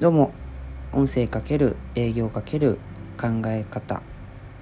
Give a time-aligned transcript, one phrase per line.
[0.00, 0.30] どうも。
[0.92, 2.78] 音声かける営業かける
[3.20, 4.00] 考え方。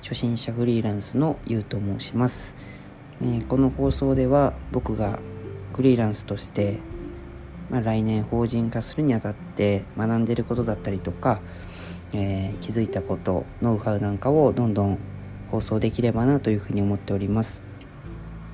[0.01, 2.57] 初心者フリーランスのゆうと申します、
[3.21, 5.18] えー、この放送では僕が
[5.75, 6.79] フリーランスとして、
[7.68, 11.43] まあ、来年法人化するにあたって学んでることだったりとか、
[12.14, 14.98] えー、気づいたことノウハウなんかをどんどん
[15.50, 17.62] 放送できればなというふうに思っております。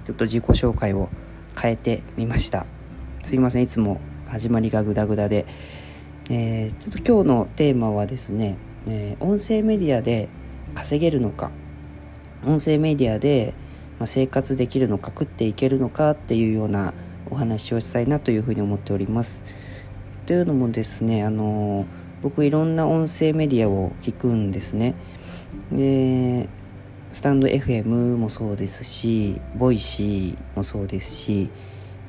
[0.05, 1.11] ちょっと自己紹介を
[1.57, 2.67] 変えてみました。
[3.23, 3.63] すいません。
[3.63, 5.47] いつも始まりがグダグダで
[6.35, 8.57] えー、ちょっと今日のテーマはですね、
[8.89, 10.31] えー、音声メディアで
[10.75, 11.51] 稼げるのか
[12.47, 13.53] 音声メディアで、
[14.07, 16.95] 生活できるのか食っていけるのかっていうような
[17.31, 19.45] お話をしたいなというふうに思っております。
[20.25, 21.85] というのもですねあの
[22.23, 24.95] 僕いろんな音声メディアを聞くんですね。
[25.71, 26.49] で
[27.13, 31.51] スタンド FM もそうですしボイシーもそうですし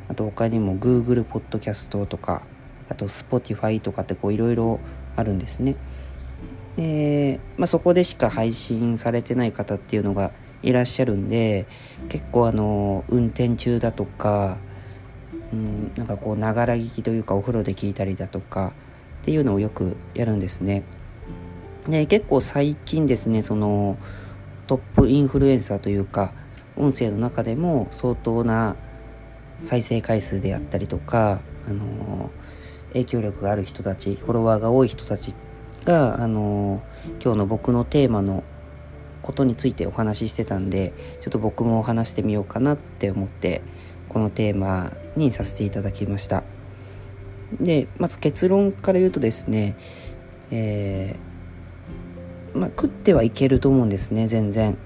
[0.07, 2.41] あと他にも Google ポッドキャストとか
[2.93, 4.79] あと Spotify とかってこういろいろ
[5.15, 5.75] あるんですね。
[6.77, 11.65] で、まあ、そこでしか配信されてない方っていうのがいらっしゃるんで
[12.09, 14.57] 結構あの運転中だとか、
[15.51, 18.73] うん、なんかこうながら聞きというかお風呂で聞いたりだとか
[19.21, 20.83] っていうのをよくやるんですね。
[21.87, 23.97] で結構最近ですねその
[24.67, 26.31] トップインフルエンサーというか
[26.77, 28.77] 音声の中でも相当な
[29.61, 32.31] 再生回数であったりとか、あの
[32.93, 35.35] 影響力がある人たちフォロワーが多い人たち
[35.85, 36.81] が、あの
[37.23, 38.43] 今日の僕のテーマの
[39.21, 43.61] ことについてお話ししてたんでちょっと僕もお話してみようかなって思って
[44.09, 46.43] このテーマにさせていただきました。
[47.59, 49.75] でまず結論から言うとですね
[50.51, 54.77] えー、まあ、食ってはいけると思うんですね全然。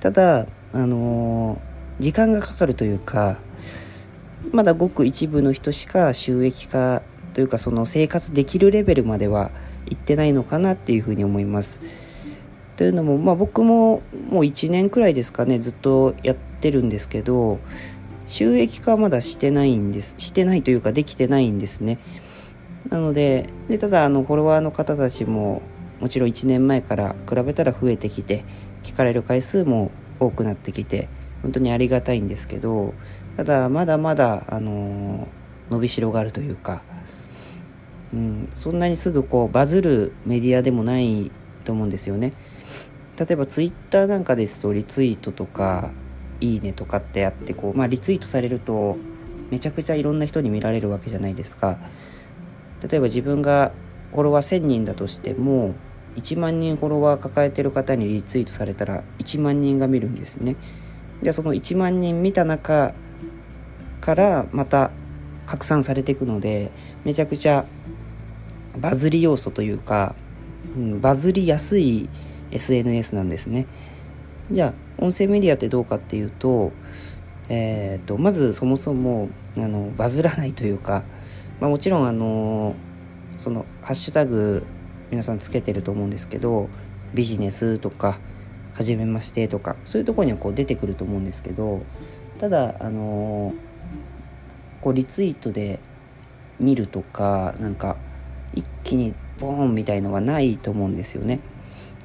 [0.00, 1.58] ただあのー、
[2.00, 3.38] 時間がかかるというか
[4.52, 7.02] まだごく一部の人しか収益化
[7.36, 9.50] というかその生活できるレベルまでは
[9.84, 11.82] 行ってないのかなっていうふうに思います。
[12.76, 17.58] というのも、まあ、僕ももう1年くらいですかねずっとやってるんですけど
[18.26, 21.98] 収益化はまだしてないんですしてないというかできてないんですね。
[22.88, 25.60] なのででただあのフォロワーの方たちも
[26.00, 28.46] もちろん1年前から比べたら増えてきて
[28.82, 31.10] 聞かれる回数も多くなってきて
[31.42, 32.94] 本当にありがたいんですけど
[33.36, 35.28] ただまだまだあの
[35.68, 36.82] 伸びしろがあるというか
[38.12, 41.30] うん、そんなにすぐこうバズるメディアでもない
[41.64, 42.32] と思うんですよね。
[43.18, 45.90] 例えばツイッターなんかですとリツイートとか
[46.40, 48.98] いいねとかってあってこう、まあ、リツイートされると
[49.50, 51.78] めちゃくちゃいろんな人に見られるわけじゃないですか。
[52.82, 53.72] 例えば自分が
[54.12, 55.74] フォロワー1000人だとしても
[56.16, 60.56] 1万人フォロワー抱えてる方にリツイートされたら1万人が見るんですね。
[61.22, 62.94] でその1万人見た中
[64.00, 64.90] からまた
[65.46, 66.70] 拡散されていくので
[67.04, 67.64] めちゃくちゃ
[68.78, 70.14] バズり要素というか、
[70.76, 72.08] うん、バズりやすい
[72.50, 73.66] SNS なんですね。
[74.50, 76.72] じゃあ音声メディアってどうかっていうと,、
[77.48, 81.02] えーと、まずそもそもあのバズらないというか、
[81.60, 82.74] まあ、もちろんあの
[83.36, 84.64] そのハッシュタグ
[85.10, 86.68] 皆さんつけてると思うんですけど
[87.14, 88.18] ビジネスとか
[88.74, 91.82] 初めましてとかそういうとこにはこう出てくると思うんですけど
[92.38, 93.54] ただあの
[94.80, 95.80] こうリツイートで
[96.60, 97.96] 見るとかなんか
[98.56, 101.38] 一気にボーンみたいのはないと思うんですよね。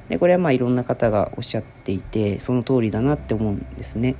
[0.08, 4.14] でこれはまあいろんな方がおっしゃっていてその通りだなって思うんですね。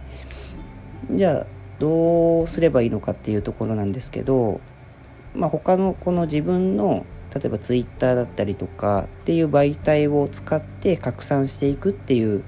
[1.10, 1.46] じゃあ
[1.78, 4.60] どうすればいいのかっていうところなんですけど、
[5.34, 7.04] まあ、他のこの自分の
[7.34, 12.44] 例えば Twitter だったりとかっていう媒体を使って拡散していくっていう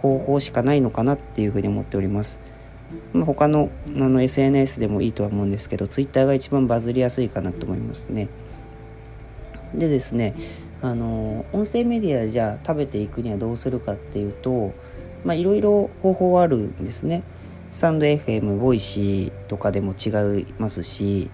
[0.00, 2.40] 方法しかないのかなっていうふうに思っております。
[3.12, 8.28] まあ、他のあの SNS でもいいとは思うんですけど Twitter が一番バズりやすいかなと思いますね。
[9.74, 10.34] でですね
[10.80, 14.72] あの音声メディアじゃあ食べていくにはどうするかっていうと
[15.26, 17.22] いろいろ方法はあるんですね。
[17.70, 21.30] スタンド FM、ボイシーとかでも違いますし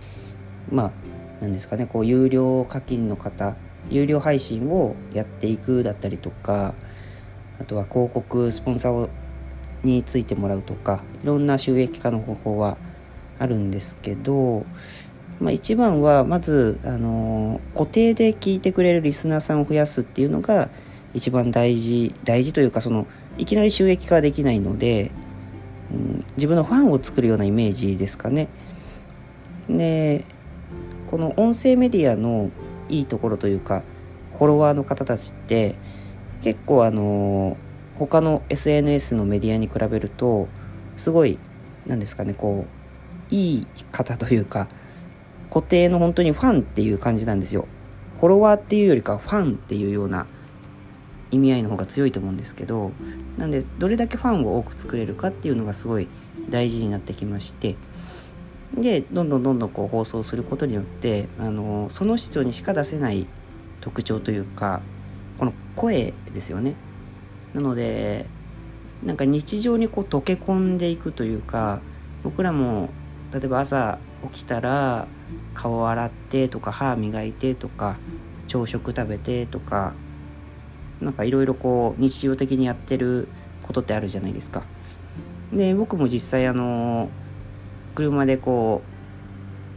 [0.71, 0.93] まあ
[1.41, 3.55] 何ですかねこう有料課金の方
[3.89, 6.75] 有料配信をやっていくだったりとか
[7.61, 9.09] あとは広告スポンサー
[9.85, 12.79] についてもらうとかいろんな収益化の方法は
[13.39, 14.65] あるんですけど
[15.41, 20.71] まあ、一番はまず、あの固定で聞いてくれるリスナーさんを増やすっていうのが
[21.13, 23.07] 一番大事大事というかその
[23.39, 25.11] いきなり収益化できないので、
[25.93, 28.49] うん、自分のファンを作るようなイメージですかね。
[29.69, 30.25] で
[31.09, 32.51] この音声メディアの
[32.89, 33.83] いいところというか
[34.39, 35.75] フォロワーの方たちって
[36.43, 37.57] 結構あの
[37.99, 40.49] 他の SNS のメディアに比べると
[40.97, 41.39] すごい
[41.87, 42.67] 何ですかねこ
[43.31, 44.69] ういい方というか
[45.55, 47.69] 固定の本当にファンっていう感じなんですよ。
[48.17, 50.27] フォロワーっていうよりかファンっていうような
[51.31, 52.91] 意味合いの方が強いと思うんですけど
[53.39, 56.09] なんでどれだけファンを多く作れるかっていうのがすごい
[56.51, 57.77] 大事になってきまして
[58.77, 63.27] でどんどんどんどんこう放送することによってあのその人にしか出せない
[63.81, 64.81] 特徴というか
[65.39, 66.75] この声ですよね
[67.53, 68.27] なので
[69.05, 71.81] なんか日常にこう溶け込んでいくというか
[72.23, 72.89] 僕らも
[73.35, 73.99] 例えば朝
[74.33, 75.09] 起きたら
[75.55, 77.97] 顔洗ってとか歯磨いてとか
[78.47, 79.93] 朝食食べてとか
[81.01, 83.27] なんかいろいろこう日常的にやってる
[83.63, 84.63] ことってあるじゃないですか。
[85.53, 87.09] で僕も実際あの
[87.97, 88.83] 車でこ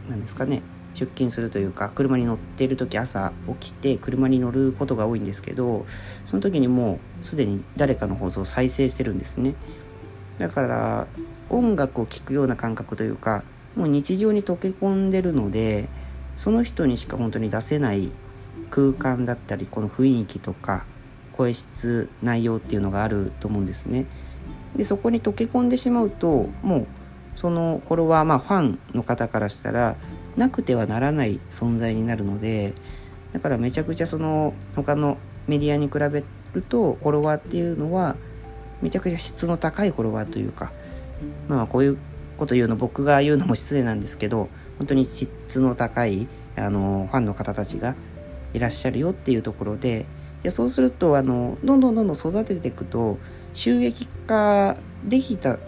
[0.06, 0.62] うなんですかね
[0.94, 5.86] 出勤するというか車に乗ってる時朝起きて車に乗ることが多いんですけど
[6.24, 9.54] その時にもうすでに誰かの放送を再生してるんですね
[10.38, 11.06] だから
[11.50, 13.42] 音楽を聴くような感覚というか
[13.76, 15.88] もう日常に溶け込んでるので
[16.36, 18.10] その人にしか本当に出せない
[18.70, 20.84] 空間だったりこの雰囲気とか
[21.32, 24.06] 声質内容っていうのがあると思うんですね。
[24.76, 26.86] でそこに溶け込んでしまうともう
[27.34, 29.96] そのフォロワーまあファンの方からしたら
[30.36, 32.74] なくてはならない存在になるので
[33.32, 38.16] だからめちゃくちゃその他のメディアに比べるとフォロワーっていうのは
[38.82, 40.72] めちゃくちゃ質の高いフォロワーというか
[41.48, 41.98] まあこういう
[42.38, 44.48] こと言うの僕が言うのも失礼なんですけど
[44.78, 47.94] 本当に質の高いあのファンの方たちが
[48.54, 50.06] いらっしゃるよっていうところで
[50.42, 53.18] でそうするとあのどんどんどんどん育てていくと
[53.54, 55.58] 収益化できた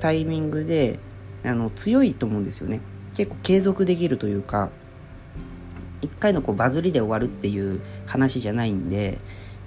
[0.00, 0.98] タイミングで
[1.44, 2.80] あの強いと思うんですよね。
[3.14, 4.70] 結構継続できるというか
[6.02, 9.18] 一回のこうバズりで終わるっていう話じゃないんで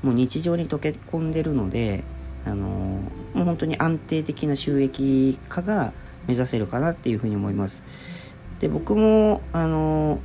[0.04, 2.04] もう日常に溶け込んでるので
[2.46, 3.02] あの
[3.34, 5.94] もう本当に安定的な収益化が
[6.28, 7.84] 目指せるかなっていうふうに思います。
[8.60, 10.20] で僕もあの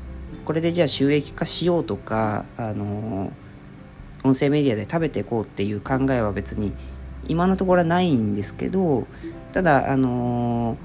[0.44, 3.32] これでじゃあ収益化しようとかあの
[4.24, 6.72] 音声メディアで食べていこうっていう考えは別に
[7.28, 9.06] 今のところはないんですけど
[9.52, 10.76] ただあの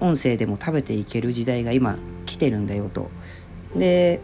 [0.00, 3.10] 音声でも食べていける時代が今来てるんだよと。
[3.76, 4.20] で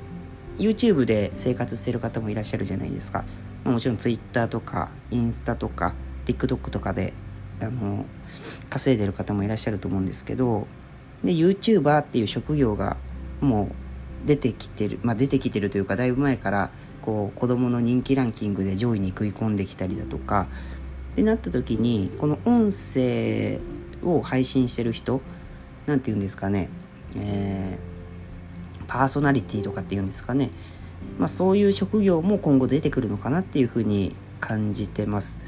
[0.59, 3.25] YouTube で生活してる方もいらっしゃるじゃないですか。
[3.65, 5.95] もちろん Twitter とかインスタとか
[6.27, 7.13] TikTok とかで
[7.61, 8.05] あの
[8.71, 10.67] 稼いでる方もいらっしゃると思うんですけど
[11.25, 12.97] で YouTuber っていう職業が
[13.41, 13.71] も
[14.25, 16.71] う出てきてるまあ出てきてるというかだいぶ前から
[17.03, 20.47] こう子どもの人気ランキングで上位に食い込んできたりだとか
[21.13, 23.59] ってなった時にこの音声
[24.05, 25.21] を配信してる人
[25.87, 26.69] 何て言うんですかね、
[27.17, 30.51] えー、パーソナリティとかっていうんですかね、
[31.19, 35.39] まあ、そういう職業も今後出てくるのかなっていうふうに感じてます。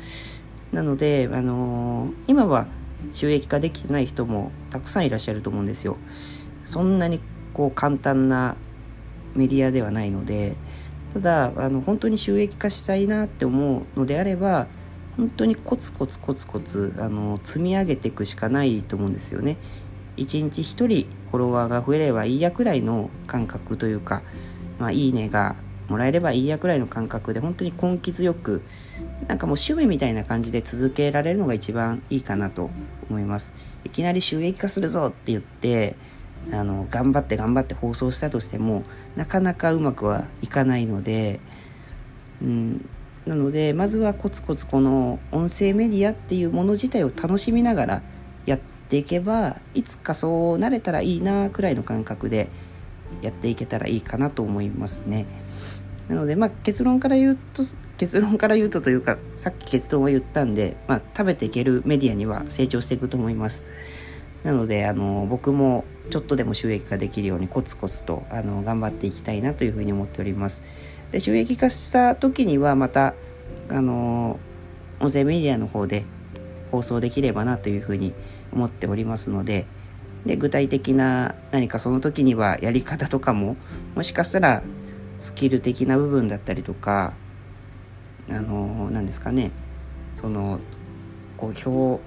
[0.72, 2.66] なので、あのー、今は
[3.12, 5.96] 収益化できてない人もたくさんいらっしゃると思うんですよ。
[6.64, 7.20] そんなに
[7.52, 8.56] こう簡単な
[9.34, 10.54] メディアではないので
[11.14, 14.66] ただあの本当に収益化したいなって思うのであれば
[15.16, 19.56] 本当にコツコツコツコツあの積み上げていくしかないと思うんですよね。
[20.16, 24.22] 1日1人フォロワーが増えればいいやくらいの感覚というか、
[24.78, 25.56] まあ、いいねが
[25.90, 28.62] もらえればいいやくらいの感覚で本当に根気強く
[29.26, 32.70] なんかもう趣味みたいな感じで続けられるのが一番いいかなと
[33.10, 33.54] 思います
[33.84, 35.96] いきなり収益化するぞって言って
[36.52, 38.84] あの頑張って頑張って放送したとしても
[39.16, 41.40] なかなかうまくはいかないので、
[42.40, 42.88] うん、
[43.26, 48.02] なのでまずはコツコツこの音声メディアっていうもの自体を楽しみながら
[48.46, 52.48] やっていけばいつかそうなれたらいいなくらいの感覚で
[53.22, 55.26] やっていけたらいいかなと思いますね。
[56.10, 57.62] なのでまあ結論から言うと
[57.96, 63.64] 結論から言うとというかさっき結論を言ったんで、まあ、食べていけるメディアには成長していくと思います。
[64.42, 70.62] なのであの僕もちょっとでも収益化できるようにコツコツとあの頑張っていきたいなというふうに思っております。
[71.12, 73.14] で収益化した時にはまた
[73.68, 74.40] あの
[74.98, 76.04] 音声メディアの方で
[76.72, 78.14] 放送できればなというふうに
[78.52, 79.66] 思っておりますので
[80.26, 83.56] で具体的な何かその時にはやり方とかも
[83.94, 84.62] もしかしたら
[85.20, 87.14] スキル的な部分だったりとか
[88.28, 89.52] あの何ですかね
[90.14, 90.60] その
[91.36, 92.02] こう表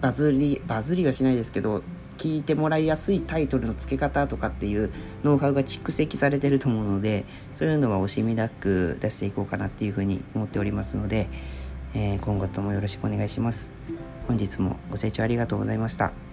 [0.00, 1.82] バズりバズりはしないですけど
[2.16, 4.92] 聞いてもらいやすいタイトルの付け方とかっていう
[5.24, 11.28] ノウハウが蓄積されてると思うのでそういうのは惜しみなく出していこうかなっていうふうに思っておりますので、
[11.94, 13.72] えー、今後ともよろしくお願いします。
[14.28, 16.23] 本日もご清聴ありがとうございました。